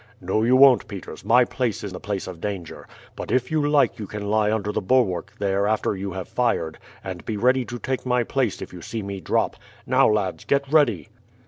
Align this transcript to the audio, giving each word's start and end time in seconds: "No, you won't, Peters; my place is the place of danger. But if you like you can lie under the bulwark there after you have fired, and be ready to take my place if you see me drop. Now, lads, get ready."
"No, 0.19 0.41
you 0.41 0.55
won't, 0.55 0.87
Peters; 0.87 1.23
my 1.23 1.45
place 1.45 1.83
is 1.83 1.93
the 1.93 1.99
place 1.99 2.25
of 2.25 2.41
danger. 2.41 2.87
But 3.15 3.29
if 3.31 3.51
you 3.51 3.61
like 3.69 3.99
you 3.99 4.07
can 4.07 4.31
lie 4.31 4.51
under 4.51 4.71
the 4.71 4.81
bulwark 4.81 5.33
there 5.37 5.67
after 5.67 5.95
you 5.95 6.13
have 6.13 6.27
fired, 6.27 6.79
and 7.03 7.23
be 7.23 7.37
ready 7.37 7.63
to 7.65 7.77
take 7.77 8.03
my 8.03 8.23
place 8.23 8.63
if 8.63 8.73
you 8.73 8.81
see 8.81 9.03
me 9.03 9.21
drop. 9.21 9.57
Now, 9.85 10.09
lads, 10.09 10.43
get 10.43 10.67
ready." 10.73 11.09